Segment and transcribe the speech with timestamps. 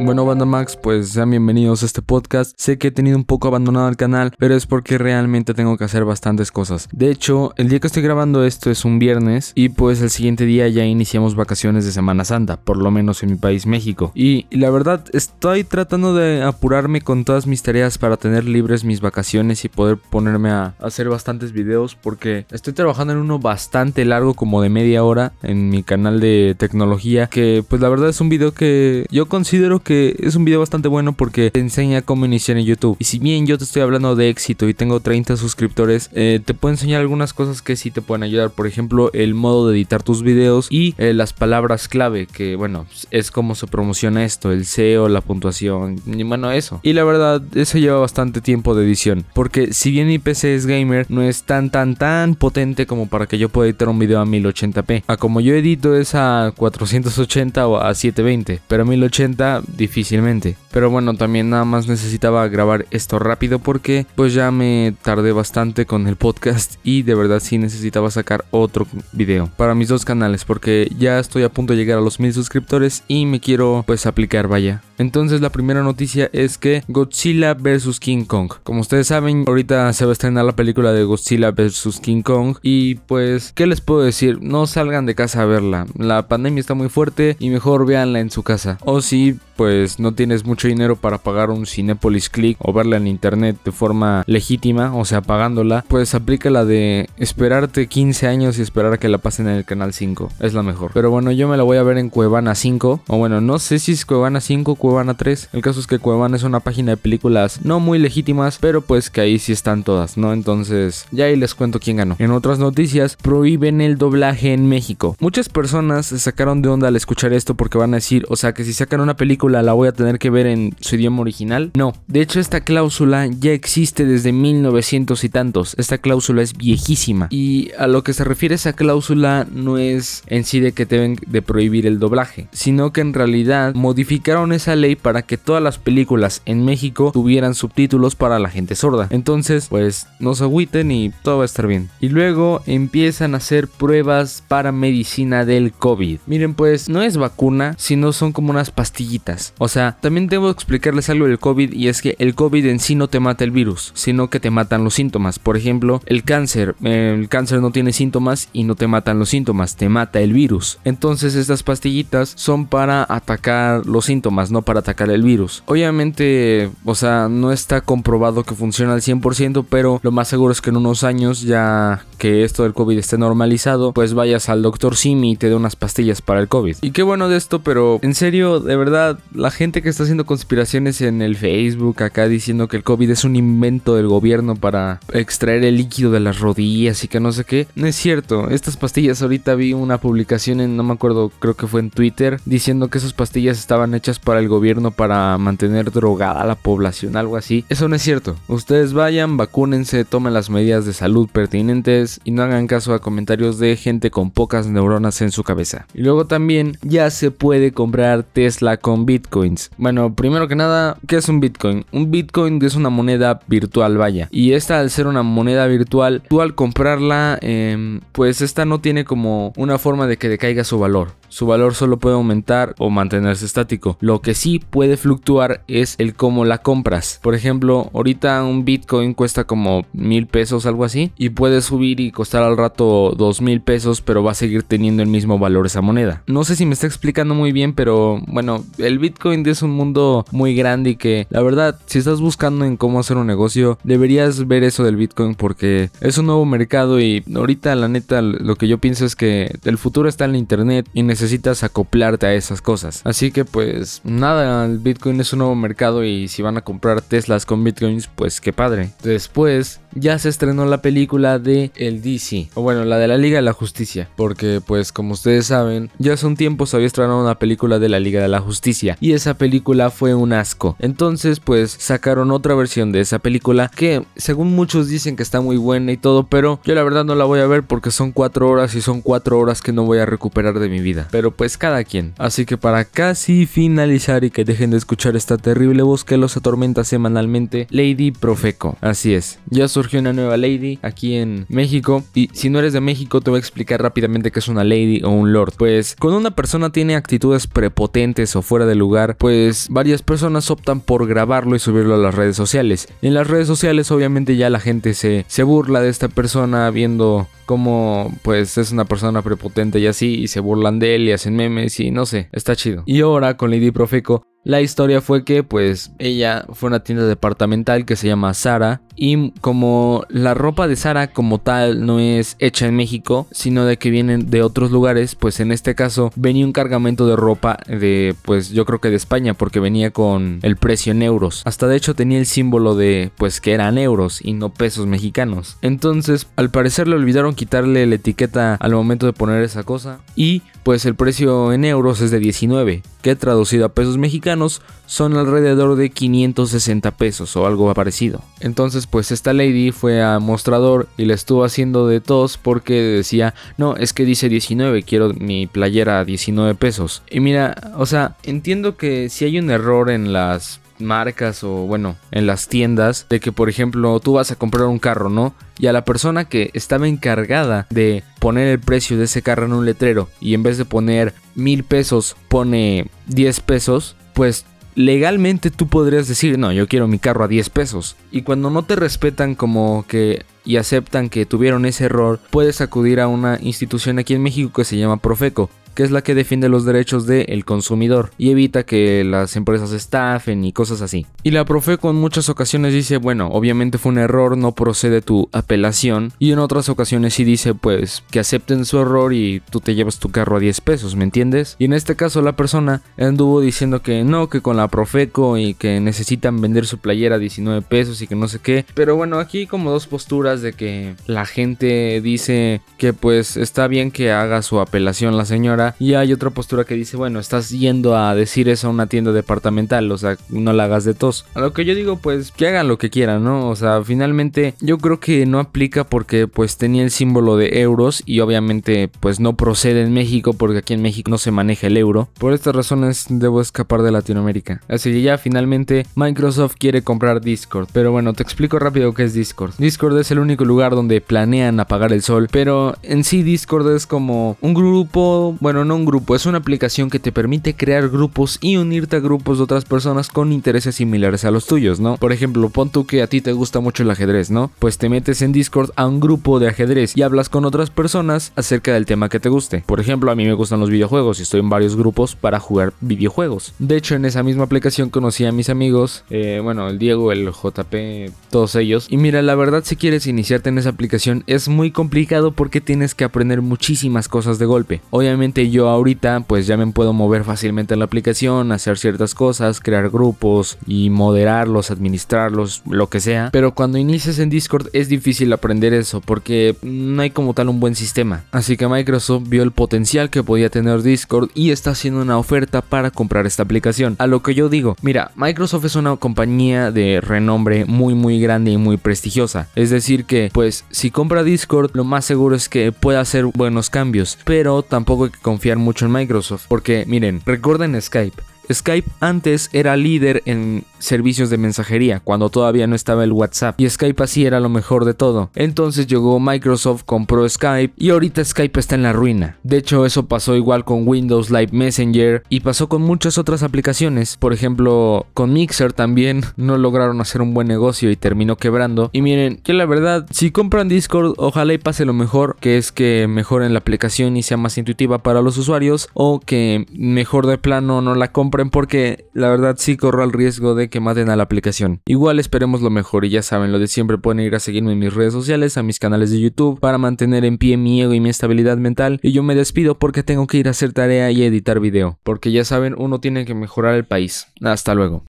[0.00, 2.52] Bueno, Banda Max, pues sean bienvenidos a este podcast.
[2.58, 5.84] Sé que he tenido un poco abandonado el canal, pero es porque realmente tengo que
[5.84, 6.88] hacer bastantes cosas.
[6.92, 10.46] De hecho, el día que estoy grabando esto es un viernes y pues el siguiente
[10.46, 14.10] día ya iniciamos vacaciones de Semana Santa, por lo menos en mi país México.
[14.16, 19.00] Y, la verdad, estoy tratando de apurarme con todas mis tareas para tener libres mis
[19.00, 24.34] vacaciones y poder ponerme a hacer bastantes videos porque estoy trabajando en uno bastante largo,
[24.34, 28.28] como de media hora, en mi canal de tecnología, que pues la verdad es un
[28.28, 32.56] video que yo considero que es un video bastante bueno porque te enseña cómo iniciar
[32.56, 32.96] en YouTube.
[32.98, 36.54] Y si bien yo te estoy hablando de éxito y tengo 30 suscriptores, eh, te
[36.54, 38.50] puedo enseñar algunas cosas que sí te pueden ayudar.
[38.50, 42.86] Por ejemplo, el modo de editar tus videos y eh, las palabras clave, que bueno,
[43.10, 46.80] es como se promociona esto, el SEO, la puntuación, y bueno, eso.
[46.82, 49.24] Y la verdad, eso lleva bastante tiempo de edición.
[49.34, 53.26] Porque si bien mi PC es gamer, no es tan, tan, tan potente como para
[53.26, 55.04] que yo pueda editar un video a 1080p.
[55.06, 60.56] A como yo edito es a 480 o a 720, pero a 1080 difícilmente.
[60.70, 65.86] Pero bueno, también nada más necesitaba grabar esto rápido porque pues ya me tardé bastante
[65.86, 70.44] con el podcast y de verdad sí necesitaba sacar otro video para mis dos canales
[70.44, 74.06] porque ya estoy a punto de llegar a los mil suscriptores y me quiero pues
[74.06, 74.82] aplicar, vaya.
[74.98, 78.52] Entonces la primera noticia es que Godzilla vs King Kong.
[78.62, 82.56] Como ustedes saben, ahorita se va a estrenar la película de Godzilla vs King Kong
[82.62, 84.40] y pues, ¿qué les puedo decir?
[84.42, 85.86] No salgan de casa a verla.
[85.98, 88.78] La pandemia está muy fuerte y mejor véanla en su casa.
[88.84, 93.06] O si pues no tienes mucho dinero para pagar un Cinepolis Click o verla en
[93.06, 98.62] internet de forma legítima, o sea, pagándola, pues aplica la de esperarte 15 años y
[98.62, 100.30] esperar a que la pasen en el canal 5.
[100.40, 100.90] Es la mejor.
[100.94, 103.00] Pero bueno, yo me la voy a ver en Cuevana 5.
[103.06, 105.50] O bueno, no sé si es Cuevana 5 o Cuevana 3.
[105.52, 109.10] El caso es que Cuevana es una página de películas no muy legítimas, pero pues
[109.10, 110.32] que ahí sí están todas, ¿no?
[110.32, 112.16] Entonces, ya ahí les cuento quién ganó.
[112.18, 115.16] En otras noticias, prohíben el doblaje en México.
[115.20, 118.52] Muchas personas se sacaron de onda al escuchar esto porque van a decir, o sea,
[118.52, 121.72] que si sacan una película la voy a tener que ver en su idioma original.
[121.74, 125.74] No, de hecho esta cláusula ya existe desde 1900 y tantos.
[125.78, 127.28] Esta cláusula es viejísima.
[127.30, 131.16] Y a lo que se refiere esa cláusula no es en sí de que deben
[131.26, 135.78] de prohibir el doblaje, sino que en realidad modificaron esa ley para que todas las
[135.78, 139.08] películas en México tuvieran subtítulos para la gente sorda.
[139.10, 141.90] Entonces, pues no se agüiten y todo va a estar bien.
[142.00, 146.20] Y luego empiezan a hacer pruebas para medicina del COVID.
[146.26, 149.33] Miren, pues no es vacuna, sino son como unas pastillitas.
[149.58, 152.94] O sea, también debo explicarles algo del COVID y es que el COVID en sí
[152.94, 155.38] no te mata el virus, sino que te matan los síntomas.
[155.38, 156.74] Por ejemplo, el cáncer.
[156.82, 160.78] El cáncer no tiene síntomas y no te matan los síntomas, te mata el virus.
[160.84, 165.62] Entonces estas pastillitas son para atacar los síntomas, no para atacar el virus.
[165.66, 170.60] Obviamente, o sea, no está comprobado que funciona al 100%, pero lo más seguro es
[170.60, 174.96] que en unos años ya que esto del COVID esté normalizado, pues vayas al doctor
[174.96, 176.76] Simi y te dé unas pastillas para el COVID.
[176.82, 180.26] Y qué bueno de esto, pero en serio, de verdad, la gente que está haciendo
[180.26, 185.00] conspiraciones en el Facebook acá diciendo que el COVID es un invento del gobierno para
[185.12, 188.50] extraer el líquido de las rodillas y que no sé qué, no es cierto.
[188.50, 192.40] Estas pastillas, ahorita vi una publicación en, no me acuerdo, creo que fue en Twitter,
[192.44, 197.16] diciendo que esas pastillas estaban hechas para el gobierno para mantener drogada a la población,
[197.16, 197.64] algo así.
[197.68, 198.36] Eso no es cierto.
[198.48, 203.58] Ustedes vayan, vacúnense, tomen las medidas de salud pertinentes y no hagan caso a comentarios
[203.58, 205.86] de gente con pocas neuronas en su cabeza.
[205.94, 209.70] Y luego también ya se puede comprar Tesla con bitcoins.
[209.76, 211.84] Bueno, primero que nada, ¿qué es un bitcoin?
[211.92, 214.28] Un bitcoin es una moneda virtual, vaya.
[214.32, 219.04] Y esta al ser una moneda virtual, tú al comprarla, em, pues esta no tiene
[219.04, 223.44] como una forma de que decaiga su valor su valor solo puede aumentar o mantenerse
[223.44, 223.98] estático.
[224.00, 227.18] Lo que sí puede fluctuar es el cómo la compras.
[227.22, 232.12] Por ejemplo, ahorita un Bitcoin cuesta como mil pesos, algo así, y puede subir y
[232.12, 235.80] costar al rato dos mil pesos, pero va a seguir teniendo el mismo valor esa
[235.80, 236.22] moneda.
[236.28, 240.24] No sé si me está explicando muy bien, pero bueno, el Bitcoin es un mundo
[240.30, 244.48] muy grande y que la verdad, si estás buscando en cómo hacer un negocio, deberías
[244.48, 248.66] ver eso del Bitcoin porque es un nuevo mercado y ahorita la neta lo que
[248.66, 252.62] yo pienso es que el futuro está en la internet y necesitas acoplarte a esas
[252.62, 253.02] cosas.
[253.04, 257.02] Así que pues nada, el Bitcoin es un nuevo mercado y si van a comprar
[257.02, 258.88] Teslas con Bitcoins, pues qué padre.
[259.02, 263.36] Después ya se estrenó la película de el DC, o bueno, la de la Liga
[263.36, 267.20] de la Justicia, porque pues como ustedes saben, ya hace un tiempo se había estrenado
[267.20, 270.76] una película de la Liga de la Justicia y esa película fue un asco.
[270.78, 275.56] Entonces pues sacaron otra versión de esa película que según muchos dicen que está muy
[275.56, 278.48] buena y todo, pero yo la verdad no la voy a ver porque son cuatro
[278.48, 281.08] horas y son cuatro horas que no voy a recuperar de mi vida.
[281.10, 282.12] Pero pues cada quien.
[282.18, 286.36] Así que para casi finalizar y que dejen de escuchar esta terrible voz que los
[286.36, 288.76] atormenta semanalmente, Lady Profeco.
[288.80, 292.04] Así es, ya surgió una nueva Lady aquí en México.
[292.14, 295.02] Y si no eres de México, te voy a explicar rápidamente qué es una Lady
[295.04, 295.54] o un Lord.
[295.56, 298.83] Pues cuando una persona tiene actitudes prepotentes o fuera de lugar,
[299.18, 302.88] pues varias personas optan por grabarlo y subirlo a las redes sociales.
[303.02, 307.26] En las redes sociales obviamente ya la gente se, se burla de esta persona viendo
[307.46, 311.36] como pues es una persona prepotente y así y se burlan de él y hacen
[311.36, 312.82] memes y no sé, está chido.
[312.86, 317.06] Y ahora con Lady Profeco la historia fue que pues ella fue a una tienda
[317.06, 322.36] departamental que se llama Sara y como la ropa de Sara como tal no es
[322.38, 326.44] hecha en México, sino de que vienen de otros lugares, pues en este caso venía
[326.44, 330.56] un cargamento de ropa de pues yo creo que de España porque venía con el
[330.56, 331.42] precio en euros.
[331.44, 335.56] Hasta de hecho tenía el símbolo de pues que eran euros y no pesos mexicanos.
[335.62, 340.42] Entonces al parecer le olvidaron quitarle la etiqueta al momento de poner esa cosa y
[340.64, 345.76] pues el precio en euros es de 19, que traducido a pesos mexicanos son alrededor
[345.76, 348.22] de 560 pesos o algo parecido.
[348.40, 353.34] Entonces pues esta lady fue a mostrador y le estuvo haciendo de tos porque decía,
[353.58, 357.02] no, es que dice 19, quiero mi playera a 19 pesos.
[357.10, 361.96] Y mira, o sea, entiendo que si hay un error en las marcas o bueno,
[362.10, 365.34] en las tiendas de que por ejemplo tú vas a comprar un carro, ¿no?
[365.58, 369.52] Y a la persona que estaba encargada de poner el precio de ese carro en
[369.52, 375.68] un letrero y en vez de poner mil pesos pone 10 pesos, pues legalmente tú
[375.68, 377.96] podrías decir, no, yo quiero mi carro a 10 pesos.
[378.10, 383.00] Y cuando no te respetan como que y aceptan que tuvieron ese error, puedes acudir
[383.00, 386.48] a una institución aquí en México que se llama Profeco que es la que defiende
[386.48, 391.06] los derechos del consumidor y evita que las empresas estafen y cosas así.
[391.22, 395.28] Y la Profeco en muchas ocasiones dice, bueno, obviamente fue un error, no procede tu
[395.32, 396.12] apelación.
[396.18, 399.98] Y en otras ocasiones sí dice, pues, que acepten su error y tú te llevas
[399.98, 401.56] tu carro a 10 pesos, ¿me entiendes?
[401.58, 405.54] Y en este caso la persona anduvo diciendo que no, que con la Profeco y
[405.54, 408.64] que necesitan vender su playera a 19 pesos y que no sé qué.
[408.74, 413.90] Pero bueno, aquí como dos posturas de que la gente dice que pues está bien
[413.90, 417.96] que haga su apelación la señora y hay otra postura que dice, bueno, estás yendo
[417.96, 421.26] a decir eso a una tienda departamental, o sea, no la hagas de tos.
[421.34, 423.48] A lo que yo digo, pues que hagan lo que quieran, ¿no?
[423.48, 428.02] O sea, finalmente yo creo que no aplica porque pues tenía el símbolo de euros
[428.06, 431.76] y obviamente pues no procede en México porque aquí en México no se maneja el
[431.76, 432.08] euro.
[432.18, 434.60] Por estas razones debo escapar de Latinoamérica.
[434.68, 437.68] Así que ya finalmente Microsoft quiere comprar Discord.
[437.72, 439.52] Pero bueno, te explico rápido qué es Discord.
[439.58, 443.86] Discord es el único lugar donde planean apagar el sol, pero en sí Discord es
[443.86, 448.38] como un grupo, bueno, no un grupo, es una aplicación que te permite crear grupos
[448.40, 451.98] y unirte a grupos de otras personas con intereses similares a los tuyos, ¿no?
[451.98, 454.50] Por ejemplo, pon tú que a ti te gusta mucho el ajedrez, ¿no?
[454.58, 458.32] Pues te metes en Discord a un grupo de ajedrez y hablas con otras personas
[458.36, 459.62] acerca del tema que te guste.
[459.66, 462.72] Por ejemplo, a mí me gustan los videojuegos y estoy en varios grupos para jugar
[462.80, 463.52] videojuegos.
[463.58, 467.30] De hecho, en esa misma aplicación conocí a mis amigos, eh, bueno, el Diego, el
[467.30, 468.86] JP, todos ellos.
[468.88, 472.94] Y mira, la verdad, si quieres iniciarte en esa aplicación es muy complicado porque tienes
[472.94, 474.80] que aprender muchísimas cosas de golpe.
[474.90, 479.60] Obviamente yo ahorita pues ya me puedo mover fácilmente en la aplicación, hacer ciertas cosas,
[479.60, 483.30] crear grupos y moderarlos, administrarlos, lo que sea.
[483.32, 487.60] Pero cuando inicias en Discord es difícil aprender eso porque no hay como tal un
[487.60, 488.24] buen sistema.
[488.32, 492.62] Así que Microsoft vio el potencial que podía tener Discord y está haciendo una oferta
[492.62, 493.96] para comprar esta aplicación.
[493.98, 498.50] A lo que yo digo, mira, Microsoft es una compañía de renombre muy muy grande
[498.50, 499.48] y muy prestigiosa.
[499.54, 503.70] Es decir que pues si compra Discord lo más seguro es que pueda hacer buenos
[503.70, 504.18] cambios.
[504.24, 506.46] Pero tampoco hay que confiar mucho en Microsoft.
[506.48, 508.33] Porque miren, recuerden Skype.
[508.52, 513.68] Skype antes era líder en servicios de mensajería cuando todavía no estaba el WhatsApp y
[513.68, 515.30] Skype así era lo mejor de todo.
[515.34, 519.38] Entonces llegó Microsoft, compró Skype y ahorita Skype está en la ruina.
[519.42, 524.16] De hecho eso pasó igual con Windows Live Messenger y pasó con muchas otras aplicaciones.
[524.16, 528.90] Por ejemplo con Mixer también no lograron hacer un buen negocio y terminó quebrando.
[528.92, 532.72] Y miren que la verdad si compran Discord ojalá y pase lo mejor que es
[532.72, 537.38] que mejoren la aplicación y sea más intuitiva para los usuarios o que mejor de
[537.38, 541.16] plano no la compren porque la verdad sí corro el riesgo de que maten a
[541.16, 541.80] la aplicación.
[541.86, 544.78] Igual esperemos lo mejor y ya saben, lo de siempre pueden ir a seguirme en
[544.78, 548.00] mis redes sociales, a mis canales de YouTube para mantener en pie mi ego y
[548.00, 551.22] mi estabilidad mental y yo me despido porque tengo que ir a hacer tarea y
[551.22, 554.28] editar video, porque ya saben, uno tiene que mejorar el país.
[554.42, 555.02] Hasta luego.